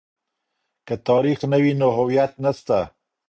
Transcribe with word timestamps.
که 0.87 0.95
تاريخ 1.07 1.39
نه 1.51 1.57
وي 1.63 1.71
نو 1.79 1.89
هويت 1.97 2.31
نسته. 2.43 2.79